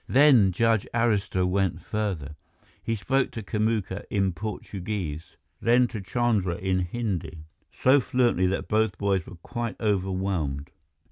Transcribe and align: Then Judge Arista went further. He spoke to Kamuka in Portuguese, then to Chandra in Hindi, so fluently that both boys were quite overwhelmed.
Then 0.09 0.51
Judge 0.51 0.87
Arista 0.95 1.47
went 1.47 1.79
further. 1.79 2.35
He 2.81 2.95
spoke 2.95 3.29
to 3.33 3.43
Kamuka 3.43 4.03
in 4.09 4.33
Portuguese, 4.33 5.37
then 5.61 5.87
to 5.89 6.01
Chandra 6.01 6.55
in 6.55 6.79
Hindi, 6.79 7.45
so 7.71 7.99
fluently 7.99 8.47
that 8.47 8.67
both 8.67 8.97
boys 8.97 9.27
were 9.27 9.35
quite 9.43 9.79
overwhelmed. 9.79 10.71